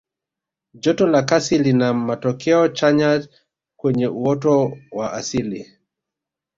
[0.83, 3.27] joto la kasi lina matokeo chanya
[3.77, 5.71] kwenye uoto wa asili